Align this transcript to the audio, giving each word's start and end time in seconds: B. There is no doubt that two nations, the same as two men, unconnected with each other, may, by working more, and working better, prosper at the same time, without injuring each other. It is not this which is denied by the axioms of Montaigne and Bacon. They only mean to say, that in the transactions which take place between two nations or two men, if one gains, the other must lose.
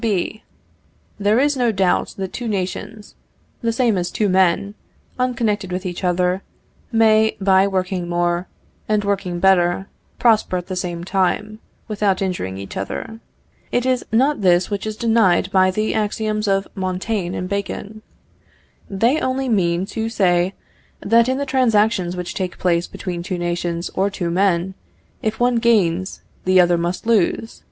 B. 0.01 0.41
There 1.19 1.39
is 1.39 1.55
no 1.55 1.71
doubt 1.71 2.15
that 2.17 2.33
two 2.33 2.47
nations, 2.47 3.13
the 3.61 3.71
same 3.71 3.99
as 3.99 4.09
two 4.09 4.29
men, 4.29 4.73
unconnected 5.19 5.71
with 5.71 5.85
each 5.85 6.03
other, 6.03 6.41
may, 6.91 7.37
by 7.39 7.67
working 7.67 8.09
more, 8.09 8.47
and 8.89 9.03
working 9.03 9.39
better, 9.39 9.85
prosper 10.17 10.57
at 10.57 10.65
the 10.65 10.75
same 10.75 11.03
time, 11.03 11.59
without 11.87 12.19
injuring 12.19 12.57
each 12.57 12.77
other. 12.77 13.19
It 13.71 13.85
is 13.85 14.03
not 14.11 14.41
this 14.41 14.71
which 14.71 14.87
is 14.87 14.97
denied 14.97 15.51
by 15.51 15.69
the 15.69 15.93
axioms 15.93 16.47
of 16.47 16.67
Montaigne 16.73 17.37
and 17.37 17.47
Bacon. 17.47 18.01
They 18.89 19.19
only 19.21 19.49
mean 19.49 19.85
to 19.93 20.09
say, 20.09 20.55
that 20.99 21.29
in 21.29 21.37
the 21.37 21.45
transactions 21.45 22.15
which 22.15 22.33
take 22.33 22.57
place 22.57 22.87
between 22.87 23.21
two 23.21 23.37
nations 23.37 23.91
or 23.93 24.09
two 24.09 24.31
men, 24.31 24.73
if 25.21 25.39
one 25.39 25.57
gains, 25.57 26.21
the 26.43 26.59
other 26.59 26.77
must 26.87 27.05
lose. 27.05 27.59